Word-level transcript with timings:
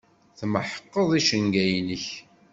Tmeḥqeḍ 0.39 1.09
icenga-nnek. 1.19 2.05